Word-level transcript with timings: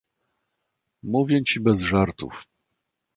"Mówię 1.03 1.43
ci 1.43 1.59
bez 1.59 1.79
żartów." 1.79 2.47